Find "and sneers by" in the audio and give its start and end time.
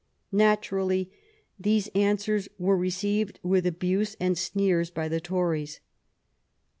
4.19-5.07